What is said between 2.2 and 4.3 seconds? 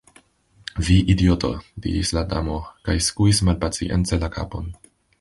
la Damo, kaj skuis malpacience